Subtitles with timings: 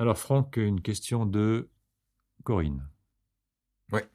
[0.00, 1.68] Alors Franck, une question de
[2.42, 2.88] Corinne.
[3.92, 4.08] Ouais.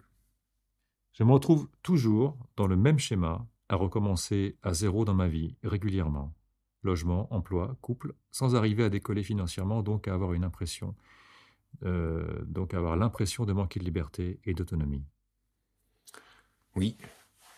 [1.13, 5.55] Je me retrouve toujours dans le même schéma, à recommencer à zéro dans ma vie,
[5.61, 6.33] régulièrement.
[6.81, 10.95] Logement, emploi, couple, sans arriver à décoller financièrement, donc à avoir une impression,
[11.83, 15.05] euh, donc à avoir l'impression de manquer de liberté et d'autonomie.
[16.75, 16.97] Oui.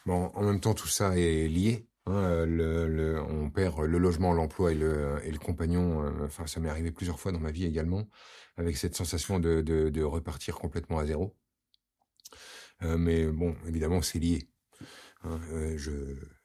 [0.05, 1.87] Bon, en même temps, tout ça est lié.
[2.07, 6.03] Hein, le, on perd le logement, l'emploi et le, compagnon.
[6.03, 8.07] Euh, enfin, ça m'est arrivé plusieurs fois dans ma vie également,
[8.57, 11.35] avec cette sensation de, repartir complètement à zéro.
[12.83, 14.49] Euh, mais bon, évidemment, c'est lié.
[15.23, 15.91] Hein, euh, je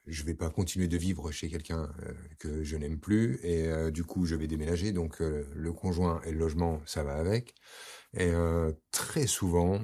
[0.05, 3.89] je vais pas continuer de vivre chez quelqu'un euh, que je n'aime plus et euh,
[3.89, 4.91] du coup je vais déménager.
[4.91, 7.55] Donc le conjoint et le logement, ça va avec.
[8.17, 8.31] Et
[8.91, 9.79] très souvent,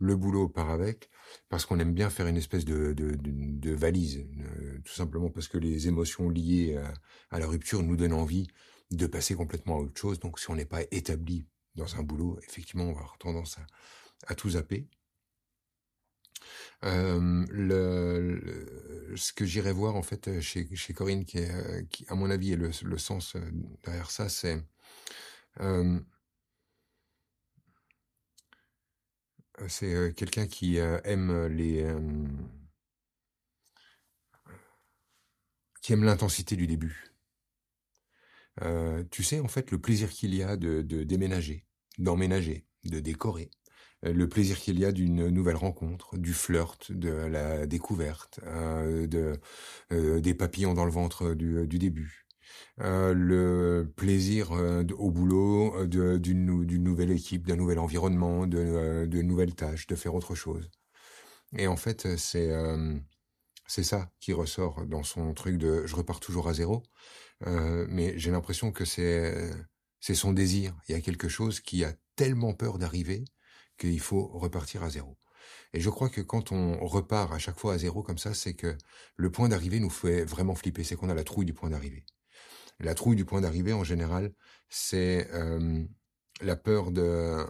[0.00, 1.10] le boulot part avec
[1.48, 4.26] parce qu'on aime bien faire une espèce de, valise,
[4.84, 6.80] tout simplement parce que les émotions liées
[7.30, 8.48] à, la rupture nous donnent envie
[8.90, 10.18] de passer complètement à autre chose.
[10.18, 13.58] Donc si on n'est pas établi dans un boulot, effectivement, on va avoir tendance
[14.26, 14.88] à, tout zapper.
[16.84, 17.44] Euh,
[19.14, 22.56] ce que j'irais voir en fait chez, Corinne, qui, est, qui à mon avis est
[22.56, 23.36] le, sens
[23.84, 24.64] derrière ça, c'est
[25.60, 26.00] euh,
[29.68, 31.86] c'est quelqu'un qui aime les
[35.82, 37.10] qui aime l'intensité du début.
[38.62, 41.64] Euh, tu sais en fait le plaisir qu'il y a de, déménager,
[41.98, 43.50] d'emménager, de décorer,
[44.04, 49.06] euh, le plaisir qu'il y a d'une nouvelle rencontre, du flirt, de la découverte, euh,
[49.06, 49.38] de,
[49.92, 52.26] euh, des papillons dans le ventre du début.
[52.80, 54.52] Euh, le plaisir
[54.98, 60.34] au boulot d'une nouvelle équipe, d'un nouvel environnement, de, de nouvelles tâches, de faire autre
[60.34, 60.70] chose.
[61.56, 62.50] Et en fait, c'est
[63.66, 66.82] c'est ça qui ressort dans son truc de je repars toujours à zéro.
[67.46, 69.50] mais j'ai l'impression que c'est
[70.00, 70.74] c'est son désir.
[70.88, 73.24] Il y a quelque chose qui a tellement peur d'arriver
[73.78, 75.16] qu'il faut repartir à zéro.
[75.72, 78.54] Et je crois que quand on repart à chaque fois à zéro comme ça, c'est
[78.54, 78.76] que
[79.16, 82.04] le point d'arrivée nous fait vraiment flipper, c'est qu'on a la trouille du point d'arrivée.
[82.80, 84.32] La trouille du point d'arrivée, en général,
[84.68, 85.84] c'est euh,
[86.40, 87.46] la peur de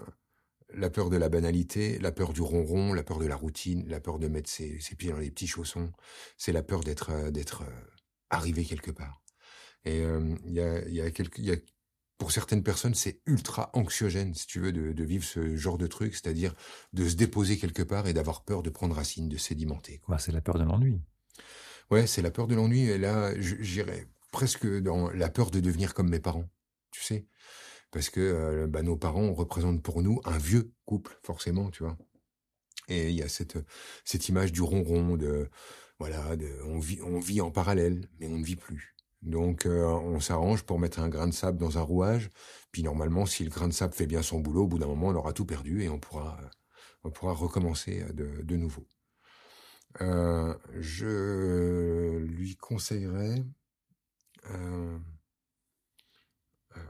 [0.72, 4.00] la peur de la banalité, la peur du ronron, la peur de la routine, la
[4.00, 5.92] peur de mettre ses, pieds dans les petits chaussons.
[6.36, 7.90] C'est la peur d'être euh, d'être euh,
[8.30, 9.22] arrivé quelque part.
[9.84, 10.02] Et
[10.44, 11.56] il y a il y a quelques il y a
[12.20, 16.14] pour certaines personnes, c'est ultra anxiogène, si tu veux, de, vivre ce genre de truc,
[16.14, 16.54] c'est-à-dire
[16.92, 20.02] de se déposer quelque part et d'avoir peur de prendre racine, de sédimenter.
[20.06, 21.00] Bah, c'est la peur de l'ennui.
[21.90, 22.82] Ouais, c'est la peur de l'ennui.
[22.90, 26.48] Et là, j'irais presque dans la peur de devenir comme mes parents,
[26.90, 27.26] tu sais,
[27.90, 31.96] parce que euh, bah, nos parents représentent pour nous un vieux couple, forcément, tu vois?
[32.88, 33.58] Et il y a cette
[34.04, 35.48] cette image du ronron, de
[35.98, 38.96] voilà, de, on vit on vit en parallèle, mais on ne vit plus.
[39.22, 42.30] Donc euh, on s'arrange pour mettre un grain de sable dans un rouage.
[42.72, 45.08] Puis normalement, si le grain de sable fait bien son boulot, au bout d'un moment,
[45.08, 46.48] on aura tout perdu et on pourra, euh,
[47.04, 48.86] on pourra recommencer euh, de, de nouveau.
[50.00, 53.44] Euh, je lui conseillerais
[54.50, 54.98] euh,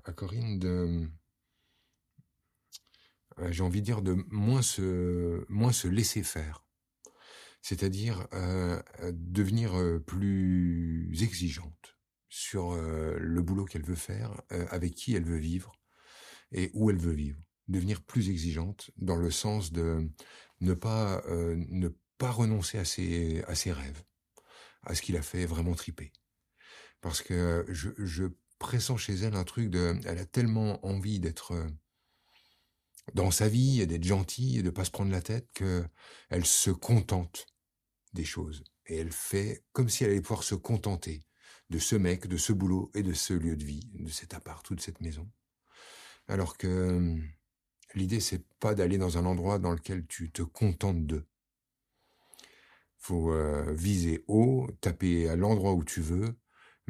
[0.05, 1.09] à Corinne de,
[3.51, 6.65] j'ai envie de dire, de moins se, laisser faire.
[7.63, 8.27] C'est-à-dire
[9.13, 9.73] devenir
[10.07, 12.01] plus exigeante
[12.31, 15.73] sur euh, le boulot qu'elle veut faire, euh, avec qui elle veut vivre
[16.53, 17.39] et où elle veut vivre.
[17.69, 20.09] Devenir plus exigeante dans le sens de
[20.61, 21.89] ne pas euh, ne
[22.19, 24.03] pas renoncer à ses à ses rêves,
[24.83, 26.13] à ce qu'il a fait vraiment triper.
[27.01, 28.29] Parce que je,
[28.59, 31.55] pressens chez elle un truc de, elle a tellement envie d'être
[33.15, 35.83] dans sa vie et d'être gentille et de pas se prendre la tête que
[36.29, 37.47] elle se contente
[38.13, 41.25] des choses et elle fait comme si elle allait pouvoir se contenter
[41.71, 44.69] de ce mec, de ce boulot et de ce lieu de vie, de cet appart
[44.71, 45.31] ou de cette maison.
[46.27, 47.17] Alors que euh,
[47.95, 51.25] l'idée, c'est pas d'aller dans un endroit dans lequel tu te contentes de.
[52.99, 56.37] Faut euh, viser haut, taper à l'endroit où tu veux,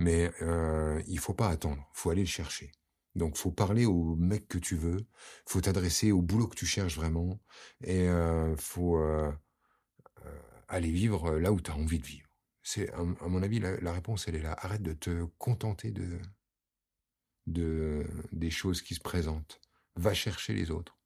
[0.00, 1.88] mais euh, il faut pas attendre.
[1.92, 2.72] Faut aller le chercher.
[3.14, 5.06] Donc, faut parler au mec que tu veux.
[5.46, 7.40] Faut t'adresser au boulot que tu cherches vraiment,
[7.84, 9.30] et euh, faut euh,
[10.68, 12.28] aller vivre là où tu as envie de vivre.
[12.62, 14.56] C'est, à, mon avis, la, réponse, elle est là.
[14.58, 15.92] Arrête de te contenter
[17.46, 19.60] de, des choses qui se présentent.
[19.96, 20.99] Va chercher les autres.